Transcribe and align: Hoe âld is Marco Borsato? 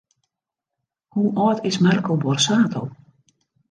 Hoe 1.07 1.31
âld 1.35 1.63
is 1.65 1.77
Marco 1.77 2.17
Borsato? 2.17 2.91